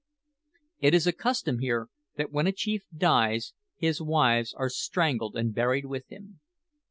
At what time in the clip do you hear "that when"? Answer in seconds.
2.15-2.47